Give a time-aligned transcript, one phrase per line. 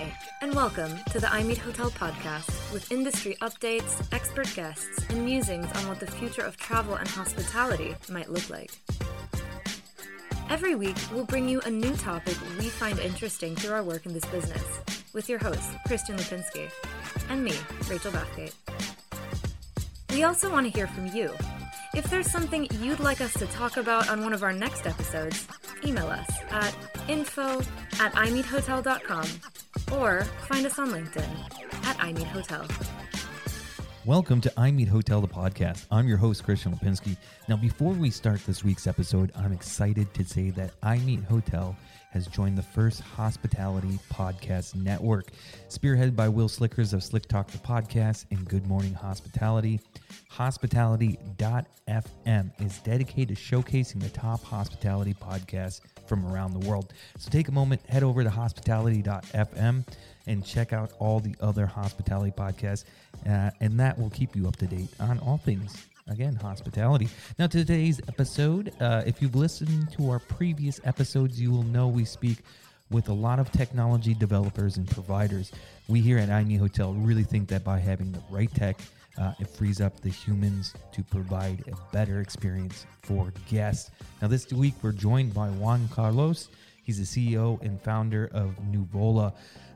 [0.00, 5.22] Hi, and welcome to the I Meet Hotel podcast with industry updates, expert guests, and
[5.22, 8.70] musings on what the future of travel and hospitality might look like.
[10.48, 14.14] Every week, we'll bring you a new topic we find interesting through our work in
[14.14, 14.64] this business
[15.12, 16.70] with your host, Christian Lipinski,
[17.28, 17.52] and me,
[17.90, 18.54] Rachel Bathgate.
[20.14, 21.30] We also want to hear from you.
[21.94, 25.46] If there's something you'd like us to talk about on one of our next episodes,
[25.84, 26.74] email us at
[27.06, 27.60] info
[27.98, 29.26] at imeethotel.com
[29.92, 31.28] or find us on LinkedIn
[31.86, 32.70] at imeethotel.
[34.06, 35.84] Welcome to I Meet Hotel, the podcast.
[35.90, 37.16] I'm your host, Christian Lipinski.
[37.48, 41.76] Now, before we start this week's episode, I'm excited to say that I Meet Hotel
[42.10, 45.30] has joined the first hospitality podcast network,
[45.68, 49.80] spearheaded by Will Slickers of Slick Talk the Podcast and Good Morning Hospitality.
[50.28, 56.92] Hospitality.fm is dedicated to showcasing the top hospitality podcasts from around the world.
[57.18, 59.86] So take a moment, head over to hospitality.fm
[60.26, 62.84] and check out all the other hospitality podcasts,
[63.26, 67.08] uh, and that will keep you up to date on all things again hospitality.
[67.38, 72.04] Now today's episode uh, if you've listened to our previous episodes you will know we
[72.04, 72.38] speak
[72.90, 75.52] with a lot of technology developers and providers.
[75.86, 78.80] We here at IME Hotel really think that by having the right tech
[79.18, 83.92] uh, it frees up the humans to provide a better experience for guests.
[84.20, 86.48] Now this week we're joined by Juan Carlos.
[86.82, 89.32] He's the CEO and founder of Nuvola.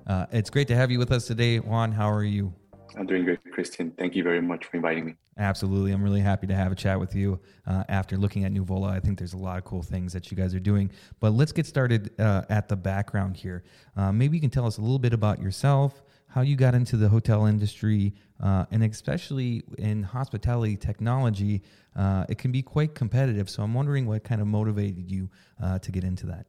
[0.07, 1.93] Uh, it's great to have you with us today Juan.
[1.93, 2.53] How are you
[2.97, 3.91] I'm doing great, Christian.
[3.93, 5.15] Thank you very much for inviting me.
[5.39, 5.93] Absolutely.
[5.93, 8.91] I'm really happy to have a chat with you uh, after looking at Nuvola.
[8.91, 10.91] I think there's a lot of cool things that you guys are doing.
[11.21, 13.65] But let's get started uh, at the background here.
[13.97, 16.97] Uh, maybe you can tell us a little bit about yourself, how you got into
[16.97, 21.63] the hotel industry, uh, and especially in hospitality technology.
[21.97, 23.51] Uh, it can be quite competitive.
[23.51, 25.31] So I'm wondering what kind of motivated you
[25.63, 26.47] uh, to get into that.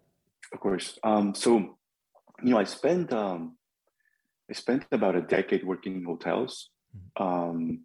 [0.54, 1.00] Of course.
[1.04, 1.78] Um, so,
[2.44, 3.12] you know, I spent.
[3.12, 3.58] Um,
[4.50, 6.70] I spent about a decade working in hotels.
[6.96, 7.24] Mm-hmm.
[7.24, 7.80] Um,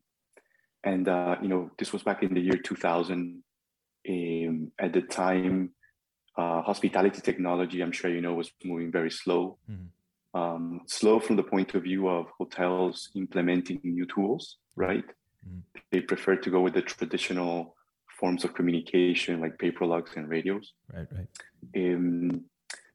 [0.85, 3.43] and, uh, you know, this was back in the year 2000.
[4.09, 5.73] Um, at the time,
[6.37, 9.59] uh, hospitality technology, I'm sure you know, was moving very slow.
[9.71, 10.41] Mm-hmm.
[10.41, 15.05] Um, slow from the point of view of hotels implementing new tools, right?
[15.47, 15.81] Mm-hmm.
[15.91, 17.77] They prefer to go with the traditional
[18.19, 20.75] forms of communication like paper logs and radios.
[20.93, 21.95] Right, right.
[21.95, 22.45] Um,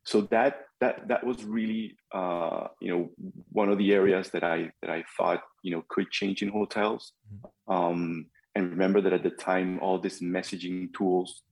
[0.05, 3.09] so that that that was really uh, you know
[3.51, 7.13] one of the areas that I that I thought you know could change in hotels.
[7.33, 7.73] Mm-hmm.
[7.73, 11.43] Um, and remember that at the time, all these messaging tools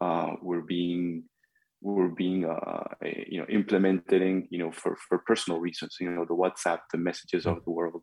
[0.00, 1.24] uh, were being
[1.82, 5.96] were being uh, you know implemented in you know for for personal reasons.
[6.00, 8.02] You know the WhatsApp, the messages of the world.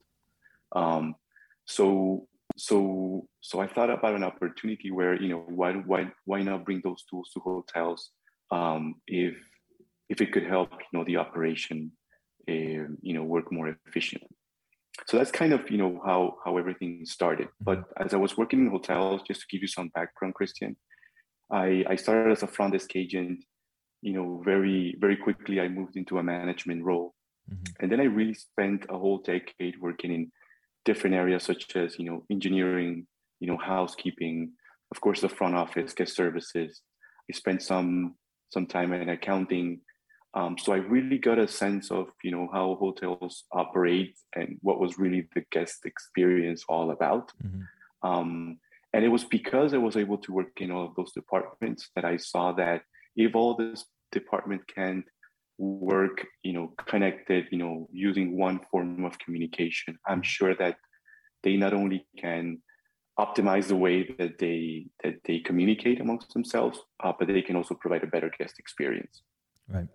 [0.75, 1.16] Um,
[1.66, 2.28] so
[2.58, 6.81] so so I thought about an opportunity where you know why why why not bring
[6.84, 8.12] those tools to hotels
[8.52, 9.36] um, if
[10.09, 11.91] if it could help you know the operation
[12.50, 14.30] uh, you know work more efficiently
[15.08, 18.03] so that's kind of you know how how everything started but mm-hmm.
[18.03, 20.75] as i was working in hotels just to give you some background christian
[21.52, 23.44] i i started as a front desk agent
[24.02, 27.13] you know very very quickly i moved into a management role
[27.50, 27.63] mm-hmm.
[27.80, 30.31] and then i really spent a whole decade working in
[30.86, 33.08] different areas such as you know engineering
[33.40, 34.52] you know housekeeping
[34.92, 36.81] of course the front office guest services
[37.30, 38.16] i spent some
[38.52, 39.81] some time in accounting
[40.35, 44.79] um, so I really got a sense of you know how hotels operate and what
[44.79, 47.31] was really the guest experience all about.
[47.44, 48.07] Mm-hmm.
[48.07, 48.59] Um,
[48.94, 52.05] and it was because I was able to work in all of those departments that
[52.05, 52.81] I saw that
[53.16, 55.03] if all this department can
[55.57, 60.77] work, you know, connected, you know, using one form of communication, I'm sure that
[61.44, 62.61] they not only can
[63.19, 67.75] optimize the way that they that they communicate amongst themselves, uh, but they can also
[67.75, 69.21] provide a better guest experience.
[69.67, 69.88] Right.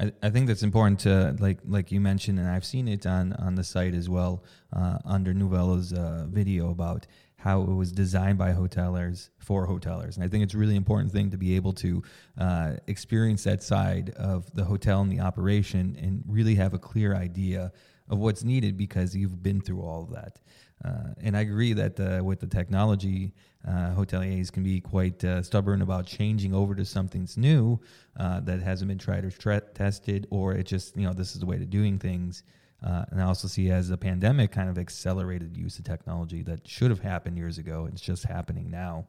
[0.00, 3.32] I, I think that's important to like like you mentioned, and I've seen it on
[3.34, 8.36] on the site as well uh, under Nuvola's uh, video about how it was designed
[8.36, 11.72] by hoteliers for hoteliers, and I think it's a really important thing to be able
[11.74, 12.02] to
[12.36, 17.14] uh, experience that side of the hotel and the operation, and really have a clear
[17.14, 17.72] idea
[18.10, 20.40] of what's needed because you've been through all of that.
[20.84, 23.32] Uh, and I agree that uh, with the technology,
[23.66, 27.80] uh, hoteliers can be quite uh, stubborn about changing over to something that's new
[28.16, 31.40] uh, that hasn't been tried or tra- tested, or it just, you know, this is
[31.40, 32.44] the way to doing things.
[32.84, 36.66] Uh, and I also see as the pandemic kind of accelerated use of technology that
[36.66, 37.88] should have happened years ago.
[37.90, 39.06] It's just happening now.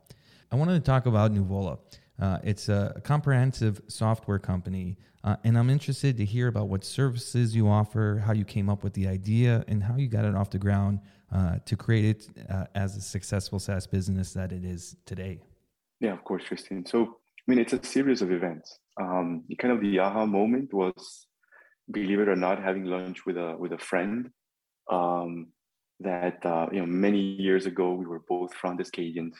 [0.51, 1.77] I wanted to talk about Nuvola.
[2.19, 7.55] Uh, it's a comprehensive software company, uh, and I'm interested to hear about what services
[7.55, 10.49] you offer, how you came up with the idea, and how you got it off
[10.49, 10.99] the ground
[11.33, 15.39] uh, to create it uh, as a successful SaaS business that it is today?
[15.99, 16.85] Yeah, of course, Christian.
[16.85, 18.79] So, I mean, it's a series of events.
[18.99, 21.27] Um, kind of the aha moment was,
[21.91, 24.29] believe it or not, having lunch with a with a friend.
[24.89, 25.47] Um,
[25.99, 29.35] that uh, you know, many years ago, we were both front Cajans.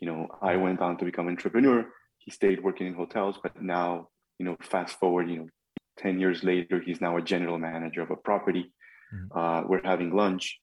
[0.00, 1.84] You know, I went on to become entrepreneur.
[2.28, 5.48] He stayed working in hotels, but now, you know, fast forward, you know,
[5.96, 8.70] ten years later, he's now a general manager of a property.
[9.14, 9.38] Mm-hmm.
[9.38, 10.60] Uh, we're having lunch,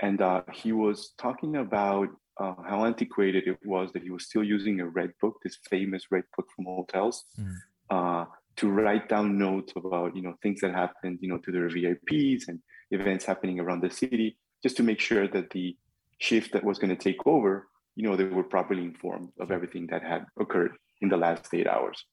[0.00, 2.08] and uh, he was talking about
[2.40, 6.06] uh, how antiquated it was that he was still using a red book, this famous
[6.10, 8.26] red book from hotels, mm.
[8.56, 12.48] to write down notes about you know things that happened, you know, to their VIPs
[12.48, 12.58] and
[12.90, 15.76] events happening around the city, just to make sure that the
[16.18, 19.86] shift that was going to take over, you know, they were properly informed of everything
[19.88, 22.04] that had occurred in the last eight hours.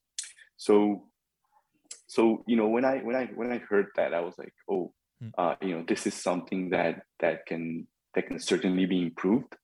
[0.57, 1.05] So,
[2.07, 4.93] so you know, when I when I when I heard that, I was like, oh,
[5.21, 5.29] hmm.
[5.37, 9.55] uh, you know, this is something that that can that can certainly be improved.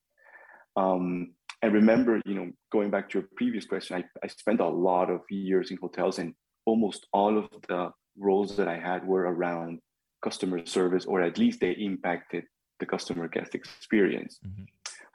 [0.76, 1.32] Um,
[1.62, 5.10] and remember, you know, going back to your previous question, I, I spent a lot
[5.10, 6.34] of years in hotels, and
[6.64, 9.80] almost all of the roles that I had were around
[10.22, 12.44] customer service, or at least they impacted
[12.78, 14.38] the customer guest experience.
[14.46, 14.64] Mm-hmm.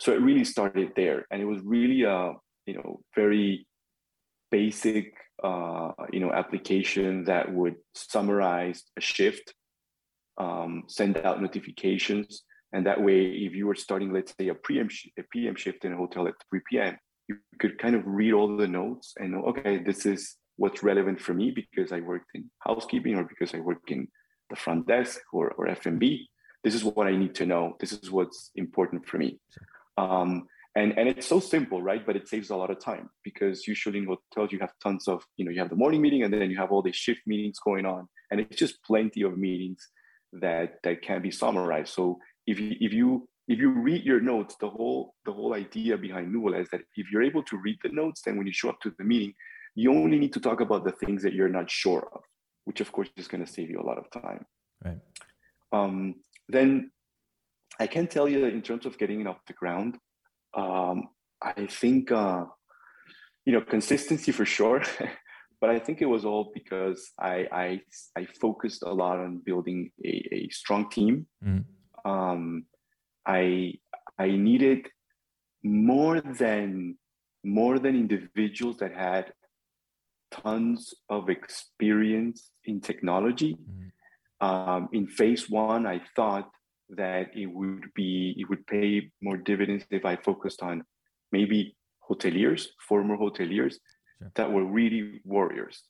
[0.02, 2.34] So it really started there, and it was really a
[2.66, 3.68] you know very
[4.50, 5.14] basic
[5.44, 9.54] uh, you know application that would summarize a shift,
[10.40, 12.42] um, send out notifications,
[12.74, 15.86] and that way, if you were starting, let's say, a PM sh- a PM shift
[15.86, 19.34] in a hotel at 3 p.m., you could kind of read all the notes and
[19.34, 23.54] know, okay, this is what's relevant for me because I worked in housekeeping or because
[23.54, 24.08] I work in
[24.50, 26.28] the front desk or, or F&B.
[26.64, 27.78] This is what I need to know.
[27.80, 29.40] This is what's important for me.
[30.02, 32.06] Um, and, and it's so simple, right?
[32.06, 35.24] But it saves a lot of time because usually in hotels you have tons of,
[35.38, 37.60] you know, you have the morning meeting and then you have all these shift meetings
[37.60, 38.08] going on.
[38.30, 39.86] And it's just plenty of meetings
[40.34, 41.94] that that can be summarized.
[41.94, 45.98] So if you if you if you read your notes, the whole the whole idea
[45.98, 48.70] behind Nuvola is that if you're able to read the notes, then when you show
[48.70, 49.34] up to the meeting,
[49.76, 52.22] you only need to talk about the things that you're not sure of
[52.66, 54.46] which of course is going to save you a lot of time.
[54.84, 55.00] Right.
[55.72, 56.16] Um,
[56.50, 56.92] then
[57.82, 59.98] I can tell you in terms of getting it off the ground,
[60.54, 61.08] um,
[61.42, 62.46] I think uh,
[63.46, 64.84] you know consistency for sure,
[65.62, 67.82] but I think it was all because I I,
[68.20, 71.26] I focused a lot on building a, a strong team.
[71.44, 71.66] Mm.
[72.06, 72.66] Um,
[73.26, 73.74] I
[74.20, 74.88] I needed
[75.64, 76.98] more than
[77.44, 79.34] more than individuals that had
[80.30, 83.54] tons of experience in technology.
[83.56, 84.48] Mm-hmm.
[84.48, 86.50] Um, in phase one, I thought
[86.96, 90.84] that it would be it would pay more dividends if I focused on
[91.32, 91.76] maybe
[92.10, 93.76] hoteliers, former hoteliers
[94.20, 94.32] sure.
[94.36, 95.84] that were really warriors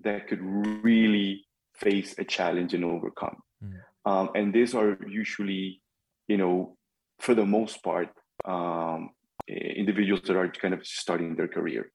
[0.00, 1.44] that could really
[1.74, 3.36] face a challenge and overcome.
[3.62, 4.10] Mm-hmm.
[4.10, 5.82] Um, and these are usually,
[6.26, 6.76] you know,
[7.18, 8.08] for the most part,
[8.46, 9.10] um,
[9.46, 11.90] individuals that are kind of starting their career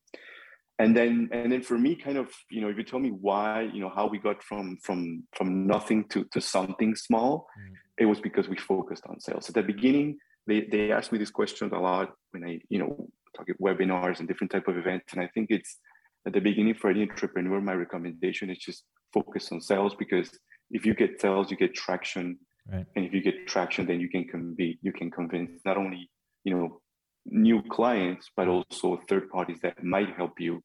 [0.79, 3.61] and then and then for me kind of you know if you tell me why
[3.73, 7.73] you know how we got from from from nothing to to something small mm.
[7.97, 11.31] It was because we focused on sales at the beginning they they asked me these
[11.31, 15.13] questions a lot when i you know talk at webinars and different type of events
[15.13, 15.77] and i think it's
[16.25, 18.83] at the beginning for any entrepreneur my recommendation is just
[19.13, 20.30] focus on sales because
[20.71, 22.38] if you get sales you get traction
[22.71, 22.86] right.
[22.95, 26.09] and if you get traction then you can convey you can convince not only
[26.44, 26.81] you know
[27.25, 30.63] new clients, but also third parties that might help you,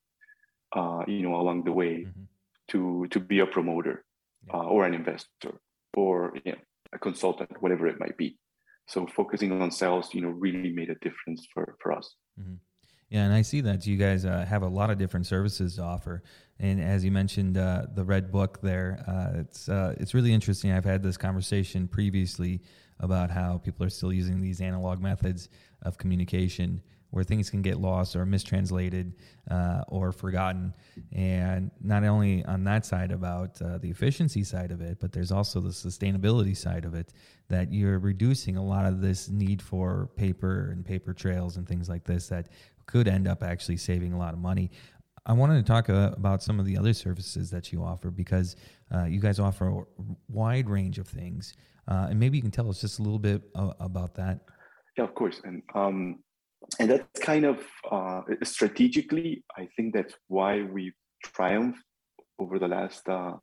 [0.75, 2.25] uh, you know, along the way mm-hmm.
[2.69, 4.05] to to be a promoter
[4.47, 4.55] yeah.
[4.55, 5.61] uh, or an investor
[5.95, 6.59] or you know,
[6.93, 8.39] a consultant, whatever it might be.
[8.87, 12.15] So focusing on sales, you know, really made a difference for for us.
[12.41, 12.55] Mm-hmm.
[13.11, 15.83] Yeah, and I see that you guys uh, have a lot of different services to
[15.83, 16.23] offer.
[16.61, 20.71] And as you mentioned, uh, the red book there, uh, it's uh, it's really interesting.
[20.71, 22.63] I've had this conversation previously
[23.01, 25.49] about how people are still using these analog methods
[25.83, 29.15] of communication where things can get lost or mistranslated
[29.51, 30.75] uh, or forgotten.
[31.13, 35.33] And not only on that side about uh, the efficiency side of it, but there's
[35.33, 37.13] also the sustainability side of it
[37.49, 41.89] that you're reducing a lot of this need for paper and paper trails and things
[41.89, 42.49] like this that
[42.87, 44.71] could end up actually saving a lot of money.
[45.27, 48.57] I wanted to talk uh, about some of the other services that you offer because
[48.95, 49.85] uh, you guys offer a
[50.29, 51.55] wide range of things.
[51.89, 54.41] Uh, and maybe you can tell us just a little bit uh, about that.
[54.97, 55.41] Yeah, of course.
[55.45, 56.21] And um,
[56.79, 60.93] and that's kind of uh, strategically, I think that's why we
[61.25, 61.83] triumphed
[62.39, 63.35] over the last uh,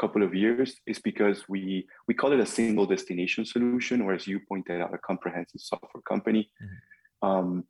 [0.00, 4.26] couple of years is because we we call it a single destination solution, or as
[4.26, 6.50] you pointed out, a comprehensive software company.
[6.62, 7.28] Mm-hmm.
[7.28, 7.64] Um,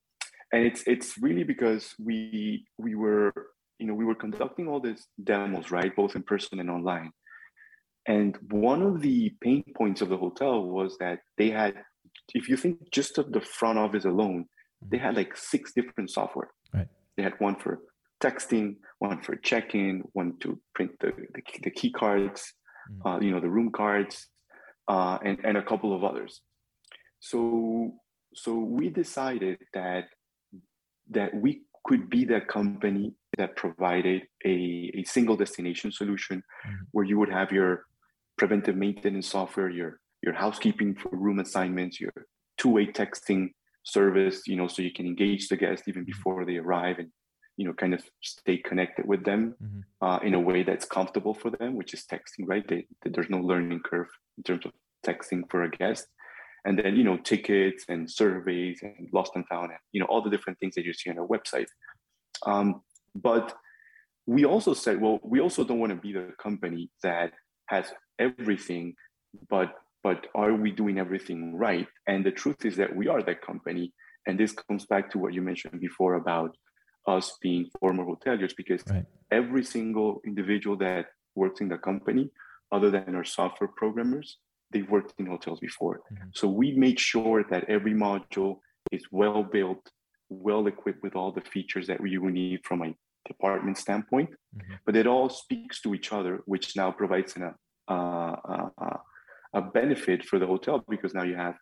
[0.52, 3.32] and it's it's really because we we were
[3.78, 7.10] you know we were conducting all these demos right both in person and online
[8.06, 11.74] and one of the pain points of the hotel was that they had
[12.34, 14.46] if you think just of the front office alone,
[14.88, 16.50] they had like six different software.
[16.72, 16.88] Right.
[17.16, 17.80] They had one for
[18.22, 22.52] texting, one for check-in, one to print the, the, the key cards,
[22.90, 23.06] mm-hmm.
[23.06, 24.28] uh, you know, the room cards,
[24.88, 26.42] uh, and and a couple of others.
[27.20, 27.92] So
[28.34, 30.04] so we decided that
[31.10, 36.76] that we could be that company that provided a, a single destination solution mm-hmm.
[36.92, 37.84] where you would have your
[38.38, 42.12] preventive maintenance software, your your housekeeping for room assignments, your
[42.58, 43.48] two-way texting
[43.82, 46.12] service, you know, so you can engage the guest even mm-hmm.
[46.12, 47.10] before they arrive and
[47.56, 50.06] you know kind of stay connected with them mm-hmm.
[50.06, 52.66] uh, in a way that's comfortable for them, which is texting, right?
[52.66, 54.08] They, there's no learning curve
[54.38, 54.72] in terms of
[55.06, 56.06] texting for a guest
[56.64, 60.22] and then you know tickets and surveys and lost and found and you know all
[60.22, 61.66] the different things that you see on our website
[62.46, 62.82] um,
[63.14, 63.56] but
[64.26, 67.32] we also said well we also don't want to be the company that
[67.66, 67.86] has
[68.18, 68.94] everything
[69.48, 69.72] but
[70.02, 73.92] but are we doing everything right and the truth is that we are that company
[74.26, 76.56] and this comes back to what you mentioned before about
[77.06, 79.04] us being former hoteliers because right.
[79.30, 82.30] every single individual that works in the company
[82.72, 84.38] other than our software programmers
[84.72, 86.00] they've worked in hotels before.
[86.12, 86.28] Mm-hmm.
[86.34, 88.58] So we make sure that every module
[88.92, 89.90] is well built,
[90.28, 92.94] well equipped with all the features that we need from a
[93.26, 94.74] department standpoint, mm-hmm.
[94.86, 97.54] but it all speaks to each other, which now provides an,
[97.88, 98.96] uh, uh, uh,
[99.52, 101.56] a benefit for the hotel because now you have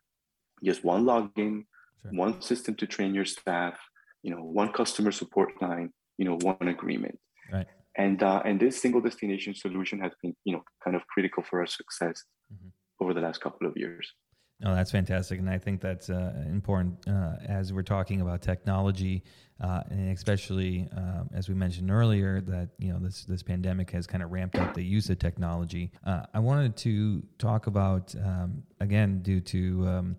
[0.65, 1.65] just one login,
[2.03, 2.13] sure.
[2.13, 3.79] one system to train your staff,
[4.23, 7.19] you know, one customer support line, you know, one agreement.
[7.53, 7.67] Right.
[7.97, 11.61] And uh, and this single destination solution has been, you know, kind of critical for
[11.61, 12.23] our success.
[12.53, 12.69] Mm-hmm
[13.01, 14.13] over the last couple of years.
[14.61, 19.23] No, that's fantastic, and I think that's uh, important uh, as we're talking about technology,
[19.61, 24.05] uh, and especially um, as we mentioned earlier that you know this this pandemic has
[24.05, 25.93] kind of ramped up the use of technology.
[26.05, 30.17] Uh, I wanted to talk about um, again due to um,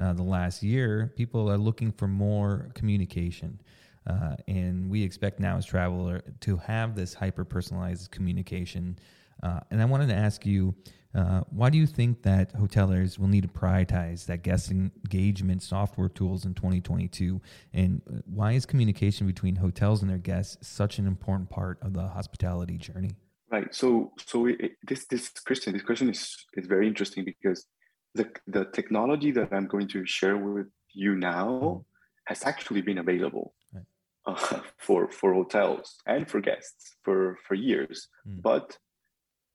[0.00, 3.60] uh, the last year, people are looking for more communication.
[4.06, 8.96] Uh, and we expect now as traveler to have this hyper personalized communication.
[9.42, 10.74] and I wanted to ask you,
[11.14, 16.08] uh, why do you think that hoteliers will need to prioritize that guest engagement software
[16.08, 17.40] tools in 2022?
[17.74, 21.92] And uh, why is communication between hotels and their guests such an important part of
[21.92, 23.10] the hospitality journey?
[23.50, 23.74] Right.
[23.74, 27.66] So, so it, this, this question this question is is very interesting because
[28.14, 31.80] the the technology that I'm going to share with you now mm-hmm.
[32.26, 33.84] has actually been available right.
[34.24, 38.40] uh, for for hotels and for guests for for years, mm.
[38.40, 38.78] but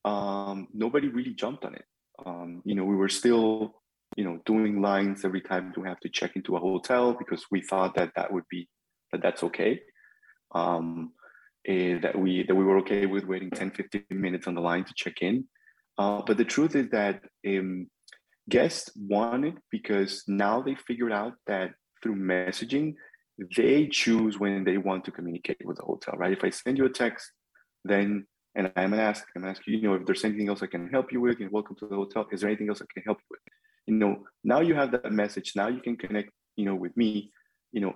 [0.08, 1.86] um, nobody really jumped on it.
[2.26, 3.76] Um, you know, we were still,
[4.16, 7.62] you know, doing lines every time we have to check into a hotel because we
[7.62, 8.70] thought that that would be
[9.12, 9.82] that that's okay.
[10.56, 11.12] Um,
[11.68, 14.86] eh, that we that we were okay with waiting 10, 15 minutes on the line
[14.86, 15.46] to check in.
[15.98, 17.88] Uh, but the truth is that um,
[18.50, 21.72] guests want it because now they figured out that
[22.02, 22.94] through messaging,
[23.58, 26.32] they choose when they want to communicate with the hotel, right?
[26.32, 27.32] If I send you a text,
[27.84, 28.26] then
[28.58, 30.66] and I'm gonna ask, I'm gonna ask you, you know, if there's anything else I
[30.68, 32.28] can help you with, you know, welcome to the hotel.
[32.32, 33.40] Is there anything else I can help you with?
[33.86, 35.54] You know, now you have that message.
[35.56, 37.32] Now you can connect, you know, with me,
[37.72, 37.94] you know,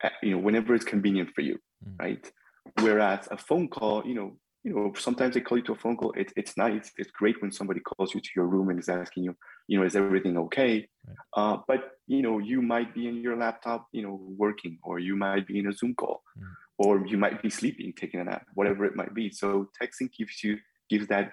[0.00, 1.98] at, you know, whenever it's convenient for you, mm.
[1.98, 2.32] right?
[2.80, 4.36] Whereas a phone call, you know,
[4.68, 6.12] you know, sometimes they call you to a phone call.
[6.16, 6.92] It's it's nice.
[6.96, 9.84] It's great when somebody calls you to your room and is asking you, you know,
[9.84, 10.88] is everything okay?
[11.06, 11.16] Right.
[11.36, 15.16] Uh, but you know, you might be in your laptop, you know, working, or you
[15.16, 16.22] might be in a Zoom call.
[16.38, 16.48] Mm
[16.78, 19.30] or you might be sleeping, taking a nap, whatever it might be.
[19.30, 20.58] So texting gives you
[20.88, 21.32] gives that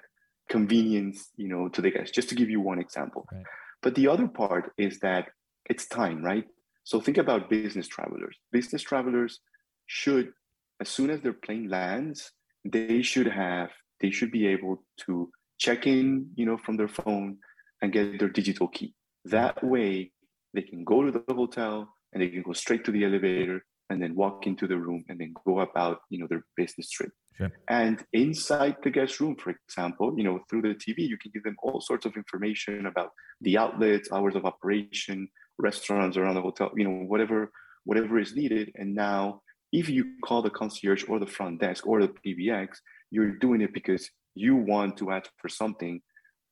[0.50, 2.12] convenience, you know, to the guests.
[2.12, 3.28] Just to give you one example.
[3.32, 3.44] Right.
[3.82, 5.30] But the other part is that
[5.70, 6.46] it's time, right?
[6.84, 8.38] So think about business travelers.
[8.52, 9.40] Business travelers
[9.86, 10.34] should,
[10.82, 12.32] as soon as their plane lands,
[12.66, 13.70] they should have,
[14.02, 17.38] they should be able to check in, you know, from their phone
[17.82, 18.94] and get their digital key.
[19.26, 20.12] That way
[20.54, 24.02] they can go to the hotel and they can go straight to the elevator and
[24.02, 27.52] then walk into the room and then go about you know their business trip sure.
[27.68, 31.44] and inside the guest room for example you know through the tv you can give
[31.44, 33.10] them all sorts of information about
[33.42, 35.28] the outlets hours of operation
[35.60, 37.52] restaurants around the hotel you know whatever
[37.84, 39.40] whatever is needed and now
[39.72, 42.70] if you call the concierge or the front desk or the pbx
[43.12, 46.02] you're doing it because you want to ask for something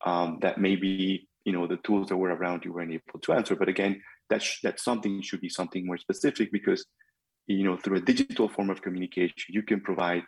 [0.06, 3.56] um, that maybe you know the tools that were around you weren't able to answer.
[3.56, 6.86] But again that, sh- that something should be something more specific because
[7.48, 10.24] you know through a digital form of communication you can provide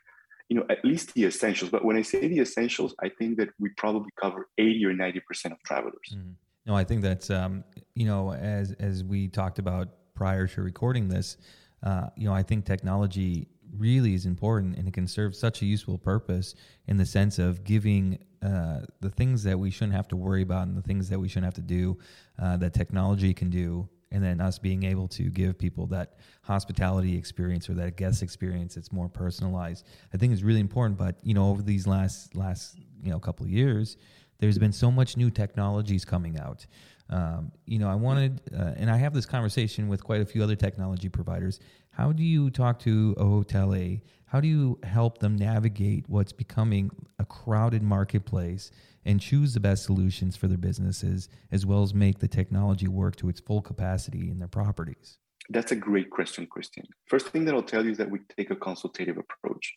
[0.49, 1.71] you know at least the essentials.
[1.71, 5.21] But when i say the essentials i think that we probably cover 80 or 90
[5.21, 6.09] percent of travelers.
[6.13, 6.31] Mm-hmm.
[6.65, 7.63] no i think that's um,
[7.95, 11.37] you know as as we talked about prior to recording this
[11.85, 15.65] uh, you know i think technology really is important and it can serve such a
[15.65, 16.55] useful purpose
[16.87, 20.67] in the sense of giving uh, the things that we shouldn't have to worry about
[20.67, 21.97] and the things that we shouldn't have to do
[22.41, 27.17] uh, that technology can do and then us being able to give people that hospitality
[27.17, 31.33] experience or that guest experience that's more personalized i think is really important but you
[31.33, 33.97] know over these last last you know couple of years,
[34.39, 36.65] there's been so much new technologies coming out.
[37.09, 40.43] Um, you know, I wanted, uh, and I have this conversation with quite a few
[40.43, 41.59] other technology providers.
[41.91, 44.01] How do you talk to a hotelier?
[44.25, 48.71] How do you help them navigate what's becoming a crowded marketplace
[49.05, 53.15] and choose the best solutions for their businesses, as well as make the technology work
[53.17, 55.19] to its full capacity in their properties?
[55.49, 56.85] That's a great question, Christian.
[57.07, 59.75] First thing that I'll tell you is that we take a consultative approach.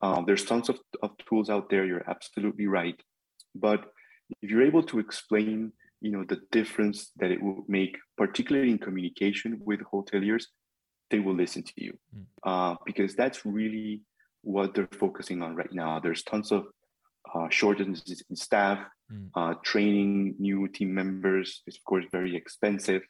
[0.00, 1.84] Um, there's tons of, of tools out there.
[1.84, 2.98] You're absolutely right.
[3.54, 3.92] But
[4.40, 8.78] if you're able to explain you know the difference that it will make particularly in
[8.78, 10.44] communication with hoteliers
[11.10, 12.24] they will listen to you mm.
[12.44, 14.00] uh, because that's really
[14.42, 16.66] what they're focusing on right now there's tons of
[17.34, 18.78] uh, shortages in staff
[19.12, 19.28] mm.
[19.34, 23.02] uh, training new team members is of course very expensive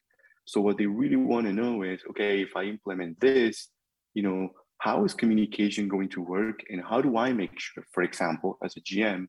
[0.44, 3.68] so what they really want to know is okay if i implement this
[4.14, 8.02] you know how is communication going to work and how do i make sure for
[8.02, 9.26] example as a gm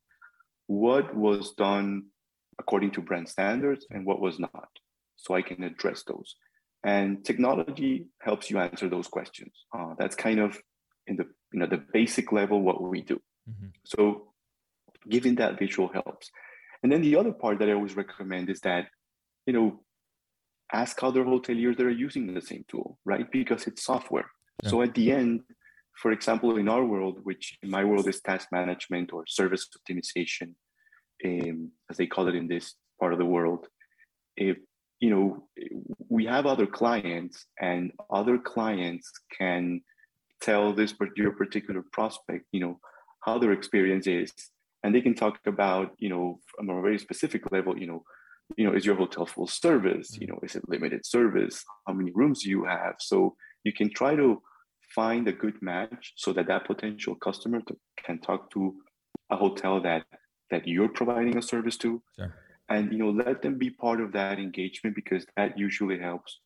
[0.68, 2.04] what was done
[2.62, 4.72] according to brand standards and what was not.
[5.24, 6.30] So i can address those.
[6.94, 7.94] And technology
[8.28, 9.54] helps you answer those questions.
[9.76, 10.50] Uh, that's kind of
[11.10, 13.20] in the you know the basic level what we do.
[13.50, 13.70] Mm-hmm.
[13.94, 14.02] so
[15.16, 16.26] giving that visual helps.
[16.82, 18.84] And then the other part that i always recommend is that
[19.48, 19.68] you know
[20.82, 23.28] ask other hoteliers that are using the same tool right?
[23.40, 24.30] Because it's software.
[24.64, 24.70] Yeah.
[24.72, 25.36] so at the end
[26.02, 30.50] for example in our world which in my world is task management or service optimization
[31.26, 33.68] um, as they call it in this part of the world,
[34.38, 34.58] if
[35.00, 35.48] you know
[36.10, 39.82] we have other clients and other clients can
[40.42, 42.80] tell this your particular prospect, you know,
[43.22, 44.32] how their experience is,
[44.84, 48.04] and they can talk about, you know, from a very specific level, you know,
[48.58, 50.18] you know, is your hotel full service?
[50.20, 51.64] You know, is it limited service?
[51.88, 52.96] How many rooms do you have?
[53.00, 54.42] So you can try to
[54.94, 57.62] find a good match so that that potential customer
[58.04, 58.76] can talk to
[59.30, 60.04] a hotel that
[60.52, 62.34] that you're providing a service to sure.
[62.70, 66.40] and you know let them be part of that engagement because that usually helps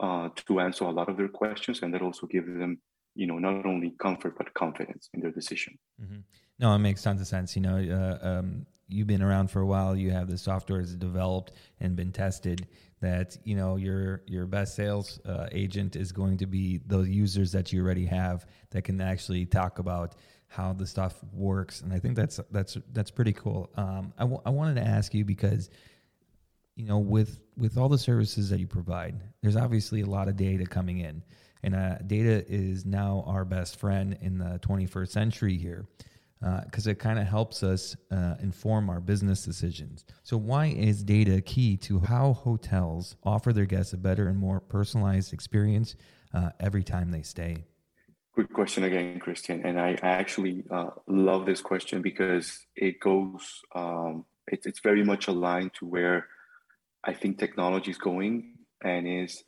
[0.00, 2.80] uh, to answer a lot of their questions and that also gives them
[3.14, 6.20] you know not only comfort but confidence in their decision mm-hmm.
[6.58, 9.66] no it makes tons of sense you know uh, um, you've been around for a
[9.66, 12.66] while you have the software is developed and been tested
[13.00, 17.52] that you know your your best sales uh, agent is going to be those users
[17.52, 20.14] that you already have that can actually talk about
[20.52, 23.70] how the stuff works, and I think that's that's that's pretty cool.
[23.74, 25.70] Um, I, w- I wanted to ask you because
[26.76, 30.36] you know with with all the services that you provide, there's obviously a lot of
[30.36, 31.22] data coming in,
[31.62, 35.86] and uh, data is now our best friend in the 21st century here
[36.64, 40.04] because uh, it kind of helps us uh, inform our business decisions.
[40.24, 44.58] So, why is data key to how hotels offer their guests a better and more
[44.58, 45.94] personalized experience
[46.34, 47.64] uh, every time they stay?
[48.34, 49.64] Good question again, Christian.
[49.64, 55.28] And I actually uh, love this question because it goes, um, it, it's very much
[55.28, 56.28] aligned to where
[57.04, 59.44] I think technology is going and is,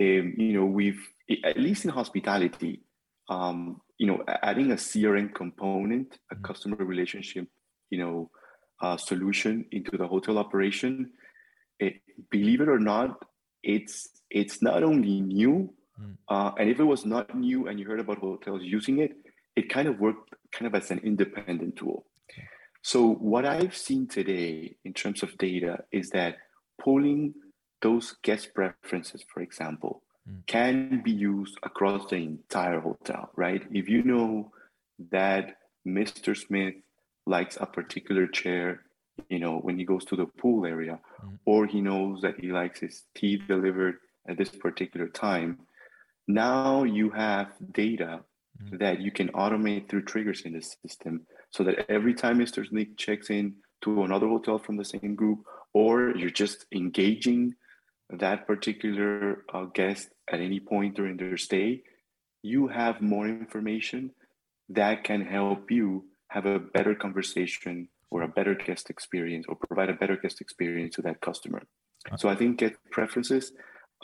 [0.00, 1.00] um, you know, we've,
[1.42, 2.82] at least in hospitality,
[3.28, 6.44] um, you know, adding a CRM component, a mm-hmm.
[6.44, 7.46] customer relationship,
[7.90, 8.30] you know,
[8.82, 11.12] uh, solution into the hotel operation,
[11.78, 11.94] it,
[12.30, 13.24] believe it or not,
[13.62, 16.16] it's it's not only new, Mm.
[16.28, 19.16] Uh, and if it was not new and you heard about hotels using it,
[19.56, 22.06] it kind of worked kind of as an independent tool.
[22.30, 22.46] Okay.
[22.82, 26.36] So what I've seen today in terms of data is that
[26.80, 27.34] pulling
[27.82, 30.46] those guest preferences, for example, mm.
[30.46, 33.62] can be used across the entire hotel, right?
[33.72, 34.52] If you know
[35.10, 35.56] that
[35.86, 36.36] Mr.
[36.36, 36.74] Smith
[37.26, 38.82] likes a particular chair,
[39.28, 41.38] you know, when he goes to the pool area, mm.
[41.44, 43.96] or he knows that he likes his tea delivered
[44.28, 45.58] at this particular time,
[46.26, 48.20] now you have data
[48.62, 48.76] mm-hmm.
[48.78, 52.66] that you can automate through triggers in the system so that every time Mr.
[52.66, 57.54] Smith checks in to another hotel from the same group, or you're just engaging
[58.10, 61.82] that particular uh, guest at any point during their stay,
[62.42, 64.10] you have more information
[64.68, 69.90] that can help you have a better conversation or a better guest experience or provide
[69.90, 71.62] a better guest experience to that customer.
[72.06, 72.16] Okay.
[72.18, 73.52] So I think get preferences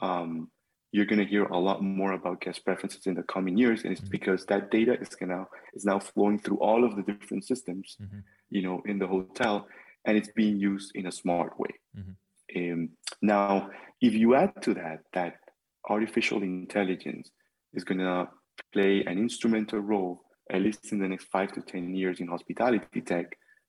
[0.02, 0.50] um,
[0.92, 3.92] you're going to hear a lot more about guest preferences in the coming years and
[3.92, 4.10] it's mm-hmm.
[4.10, 8.18] because that data is now is now flowing through all of the different systems mm-hmm.
[8.50, 9.66] you know in the hotel
[10.04, 12.72] and it's being used in a smart way mm-hmm.
[12.72, 12.88] um,
[13.22, 15.39] now if you add to that that
[15.88, 17.30] artificial intelligence
[17.72, 18.28] is going to
[18.72, 23.00] play an instrumental role at least in the next five to ten years in hospitality
[23.00, 23.26] tech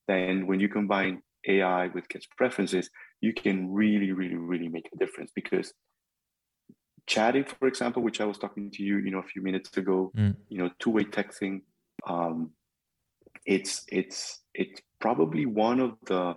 [0.08, 2.90] then when you combine ai with guest preferences
[3.22, 5.74] you can really really really make a difference because
[7.08, 10.12] chatting, for example, which I was talking to you, you know, a few minutes ago,
[10.16, 10.36] mm.
[10.50, 11.62] you know, two-way texting,
[12.08, 12.52] um,
[13.46, 16.36] it's it's it's probably one of the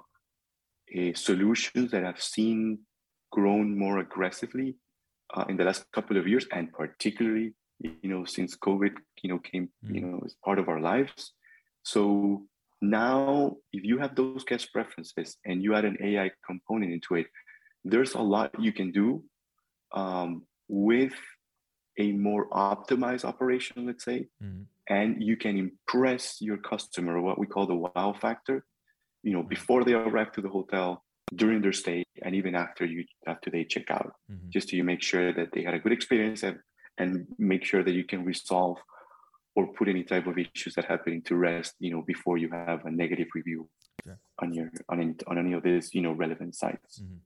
[0.99, 2.81] uh, solutions that I've seen
[3.31, 4.77] grown more aggressively
[5.35, 8.93] uh, in the last couple of years, and particularly you know since COVID
[9.23, 9.95] you know came mm-hmm.
[9.95, 11.33] you know as part of our lives.
[11.83, 12.47] So
[12.81, 17.27] now, if you have those guest preferences and you add an AI component into it,
[17.85, 19.23] there's a lot you can do
[19.93, 21.15] um, with
[21.99, 24.63] a more optimized operation, let's say, mm-hmm.
[24.89, 28.65] and you can impress your customer, what we call the wow factor,
[29.23, 31.03] you know, before they arrive to the hotel,
[31.37, 34.49] during their stay, and even after you after they check out, mm-hmm.
[34.51, 36.59] just to make sure that they had a good experience and,
[36.99, 38.79] and make sure that you can resolve
[39.57, 42.85] or put any type of issues that happen to rest, you know, before you have
[42.85, 43.69] a negative review
[44.41, 47.01] on your on any, on any of these, you know, relevant sites.
[47.01, 47.17] Mm-hmm.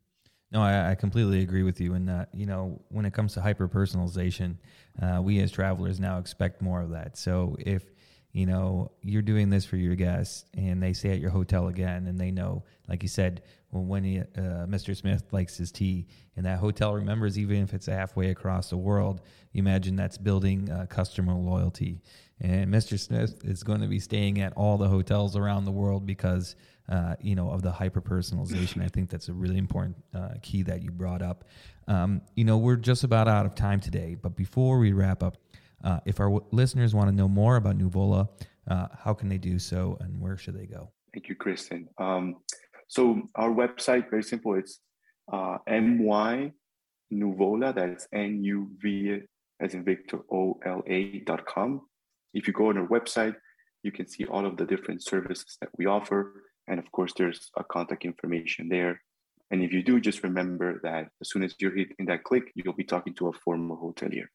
[0.50, 1.92] No, I, I, completely agree with you.
[1.92, 4.56] And that, you know, when it comes to hyper personalization,
[5.02, 7.18] uh, we as travelers now expect more of that.
[7.18, 7.84] So if
[8.32, 12.06] you know you're doing this for your guests and they stay at your hotel again
[12.06, 14.96] and they know, like you said, well, when he, uh, Mr.
[14.96, 19.20] Smith likes his tea and that hotel remembers, even if it's halfway across the world,
[19.52, 22.00] you imagine that's building uh, customer loyalty.
[22.40, 22.98] And Mr.
[22.98, 26.54] Smith is going to be staying at all the hotels around the world because
[26.88, 28.82] uh, you know, of the hyper personalization.
[28.82, 31.44] I think that's a really important uh, key that you brought up.
[31.86, 35.36] Um, you know, we're just about out of time today, but before we wrap up,
[35.84, 38.28] uh, if our w- listeners want to know more about Nuvola,
[38.68, 40.90] uh, how can they do so, and where should they go?
[41.14, 41.88] Thank you, Christian.
[41.98, 42.36] Um,
[42.86, 44.54] so our website, very simple.
[44.54, 44.80] It's
[45.32, 46.52] uh, my.
[47.10, 49.20] That's N U V
[49.60, 51.80] as in Victor O L A dot com.
[52.34, 53.34] If you go on our website,
[53.82, 56.44] you can see all of the different services that we offer.
[56.66, 59.00] And of course, there's a contact information there.
[59.50, 62.74] And if you do, just remember that as soon as you're hitting that click, you'll
[62.74, 64.26] be talking to a former hotelier.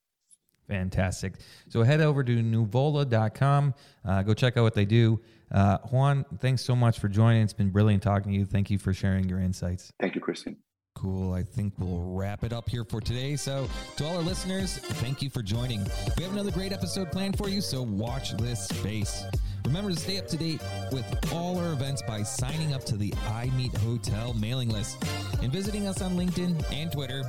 [0.68, 1.34] Fantastic.
[1.70, 3.74] So head over to nuvola.com.
[4.06, 5.20] Uh, go check out what they do.
[5.52, 7.44] Uh, Juan, thanks so much for joining.
[7.44, 8.46] It's been brilliant talking to you.
[8.46, 9.92] Thank you for sharing your insights.
[10.00, 10.58] Thank you, Christian.
[10.96, 11.34] Cool.
[11.34, 13.36] I think we'll wrap it up here for today.
[13.36, 15.84] So, to all our listeners, thank you for joining.
[16.18, 19.24] We have another great episode planned for you, so watch this space.
[19.66, 23.14] Remember to stay up to date with all our events by signing up to the
[23.30, 25.04] I Meet Hotel mailing list
[25.42, 27.24] and visiting us on LinkedIn and Twitter.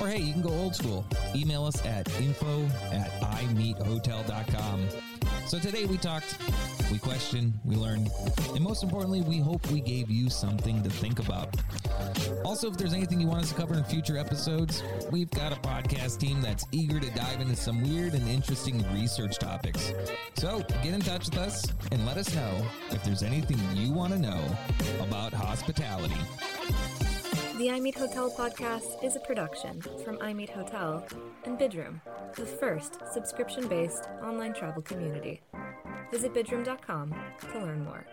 [0.00, 1.06] Or hey, you can go old school.
[1.34, 4.88] Email us at info at imeethotel.com.
[5.46, 6.36] So today we talked,
[6.90, 8.10] we questioned, we learned,
[8.54, 11.54] and most importantly, we hope we gave you something to think about.
[12.52, 15.60] Also, if there's anything you want us to cover in future episodes, we've got a
[15.60, 19.94] podcast team that's eager to dive into some weird and interesting research topics.
[20.36, 24.12] So get in touch with us and let us know if there's anything you want
[24.12, 24.44] to know
[25.00, 26.14] about hospitality.
[27.56, 31.06] The I Meet Hotel podcast is a production from I Meet Hotel
[31.44, 32.02] and Bidroom,
[32.36, 35.40] the first subscription based online travel community.
[36.10, 37.14] Visit bidroom.com
[37.50, 38.04] to learn more.